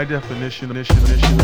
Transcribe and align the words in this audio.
My 0.00 0.06
definition, 0.06 0.72
definition, 0.72 1.06
definition. 1.06 1.36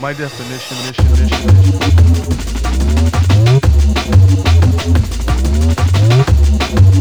My 0.00 0.12
definition, 0.12 0.76
definition, 0.84 1.06
definition. 1.16 2.44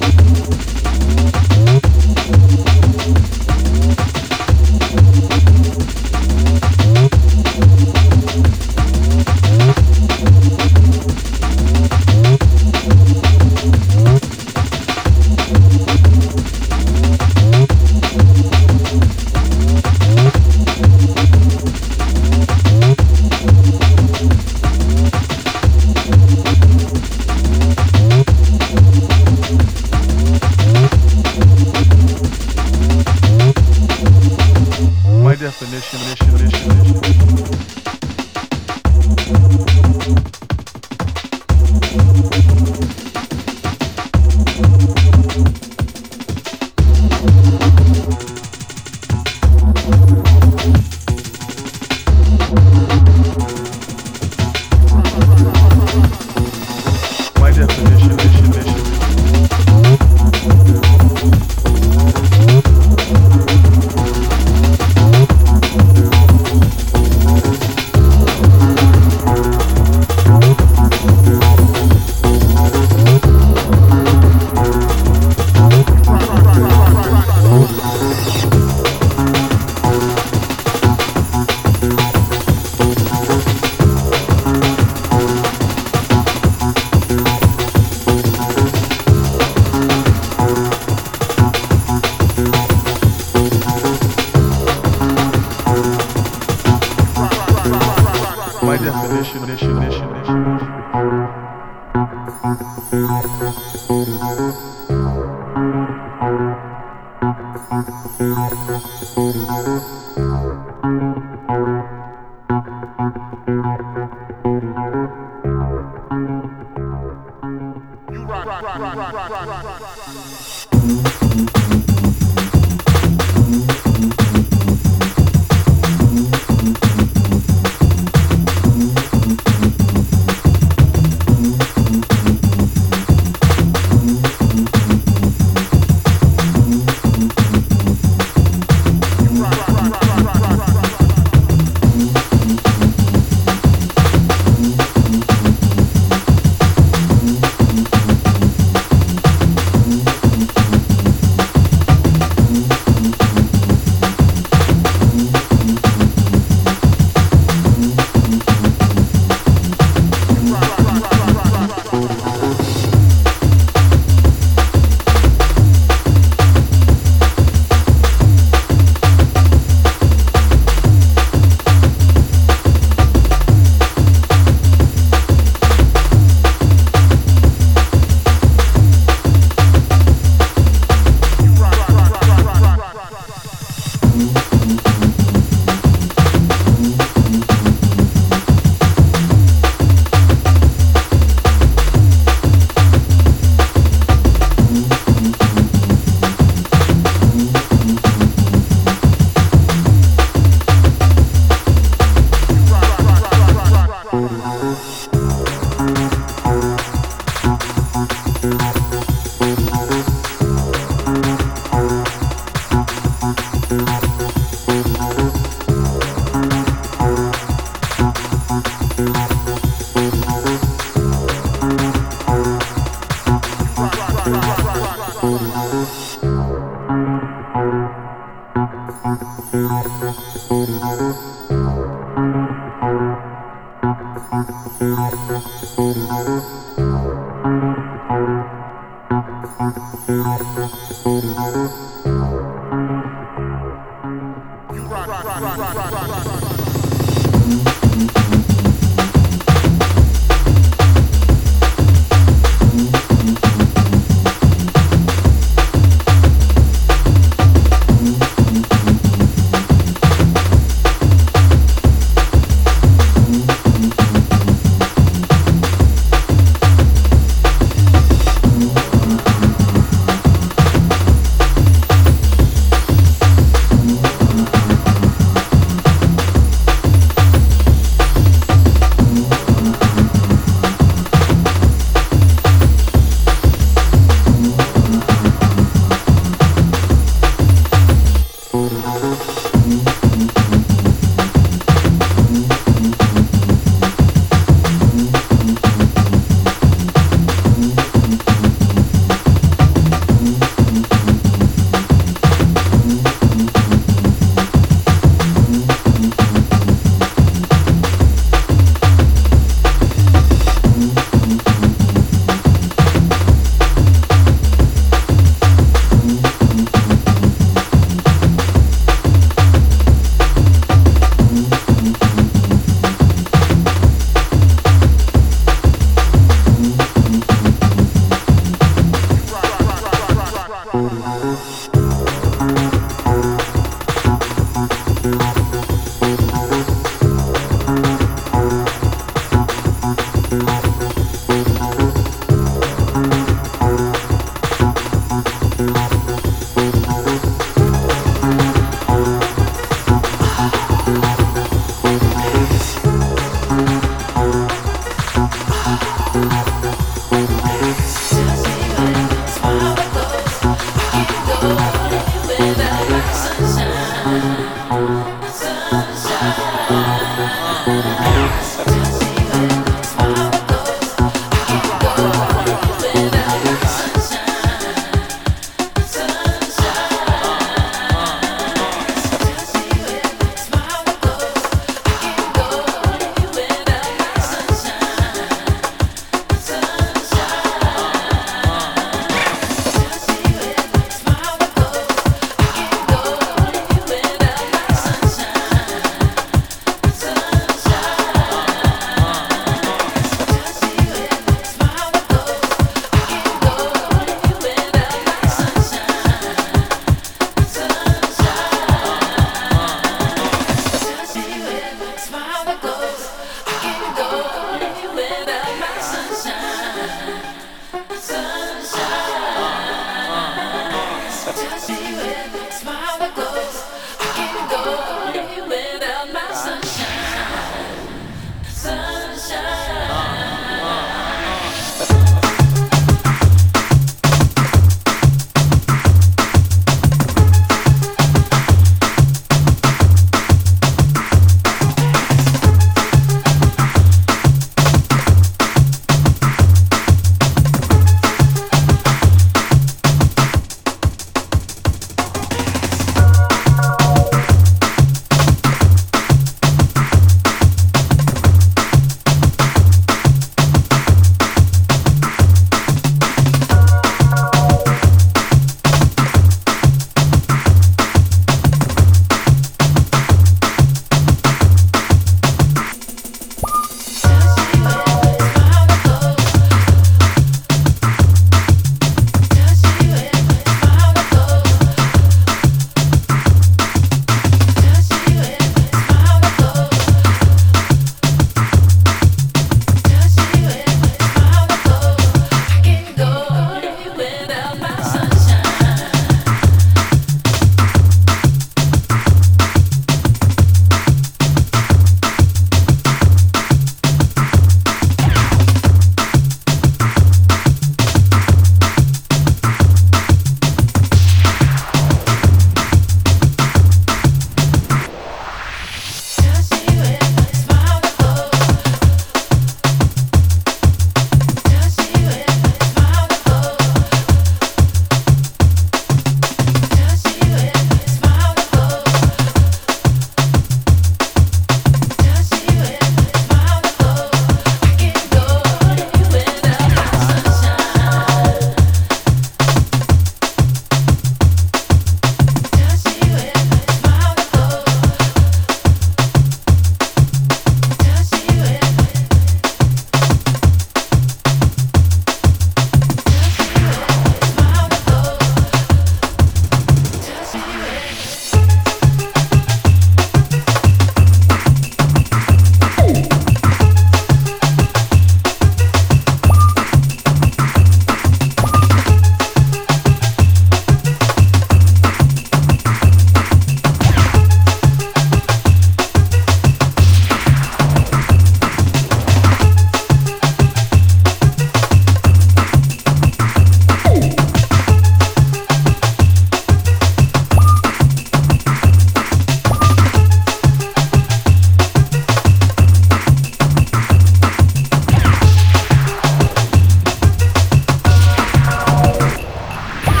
My 0.00 0.15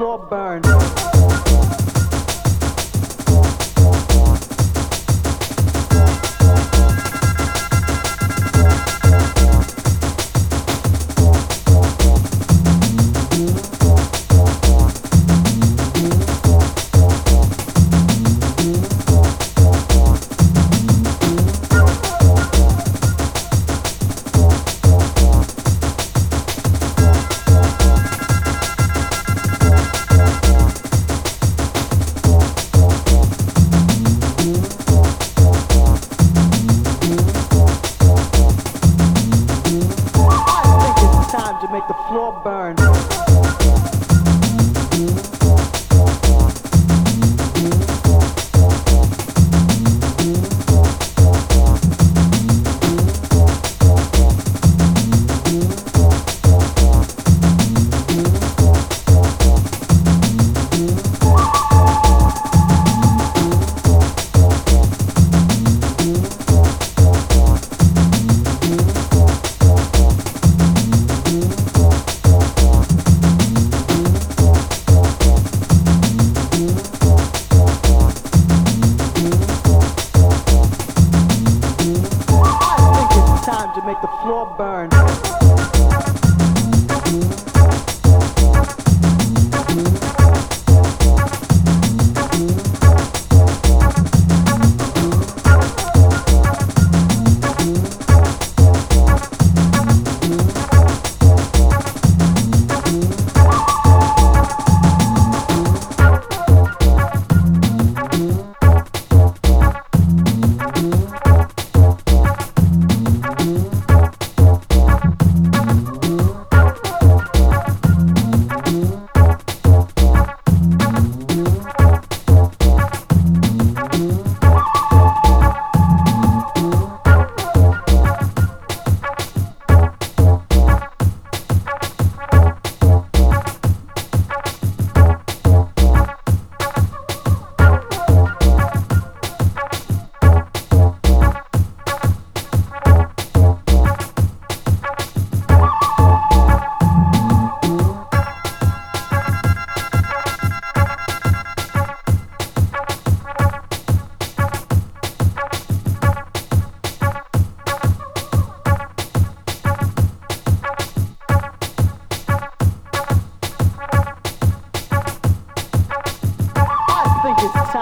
floor 0.00 0.18
burn. 0.30 0.69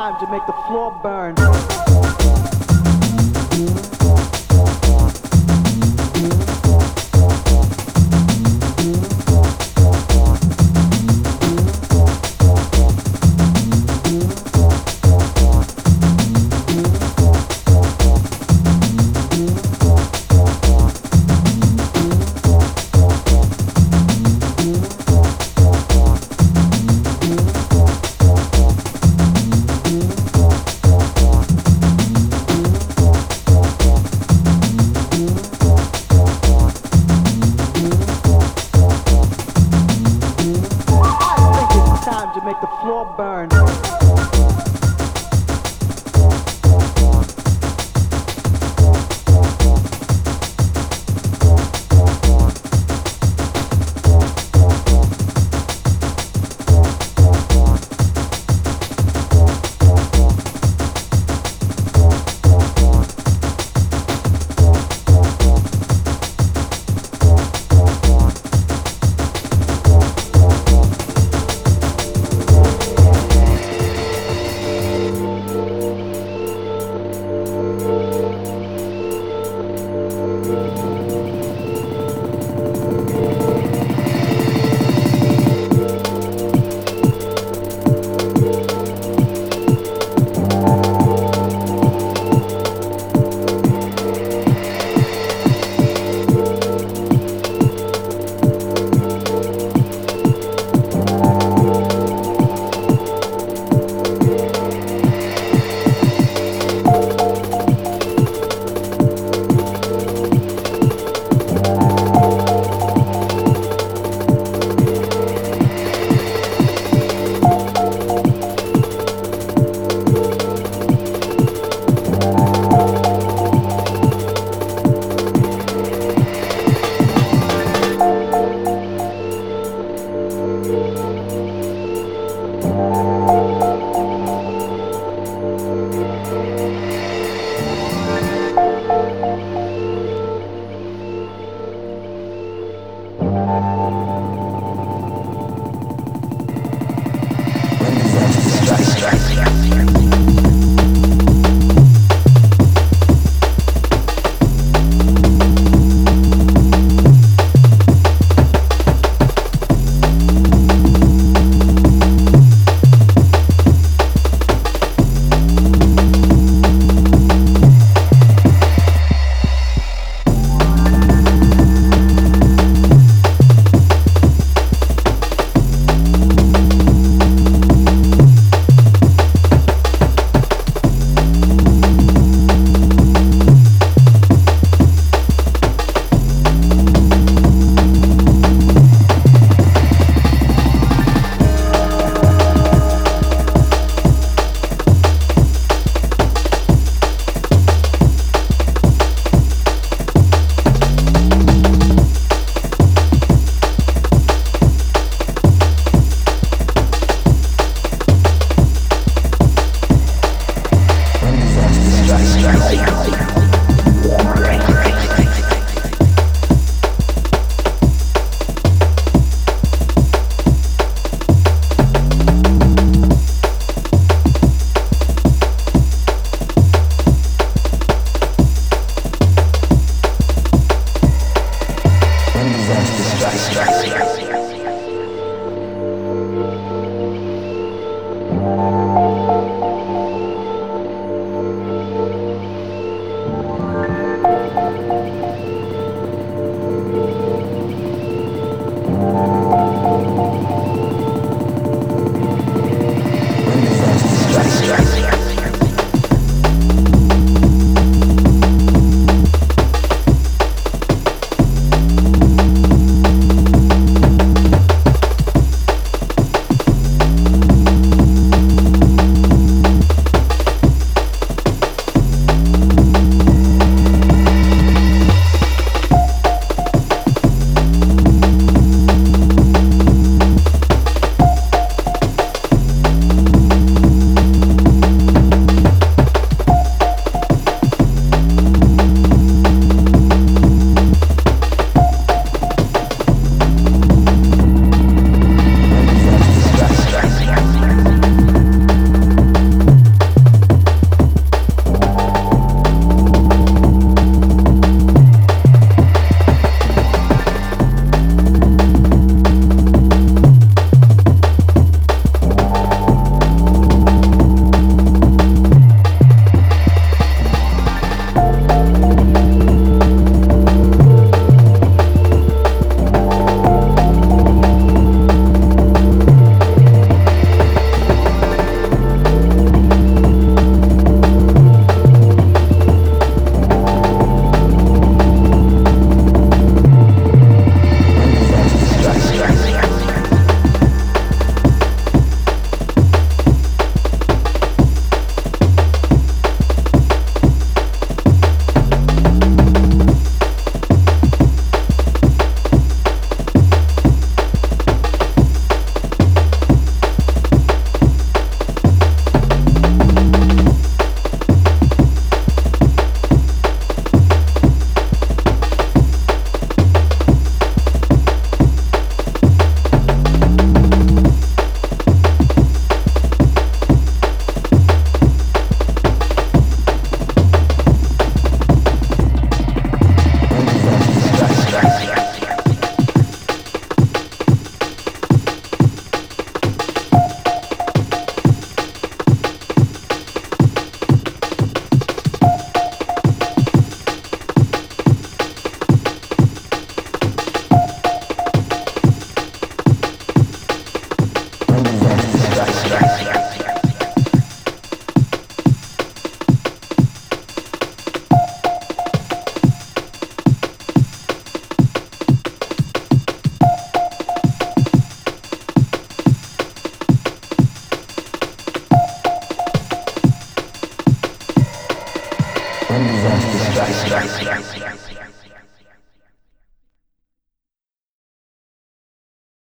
Time 0.09 0.21
to 0.21 0.31
make 0.31 0.47
the 0.47 0.53
floor 0.67 0.91
burn. 1.03 2.58